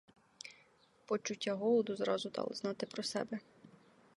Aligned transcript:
Почуття 1.05 1.53
голоду 1.53 1.95
зразу 1.95 2.29
дало 2.29 2.53
знати 2.53 2.85
про 2.85 3.03
себе. 3.03 3.39